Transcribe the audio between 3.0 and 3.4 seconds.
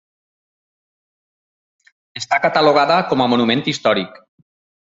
com a